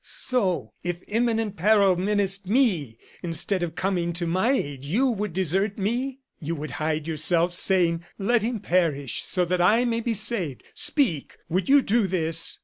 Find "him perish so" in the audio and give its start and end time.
8.41-9.45